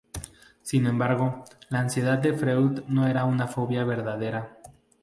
[0.63, 4.57] Sin embargo, la ansiedad de Freud no era una fobia "verdadera".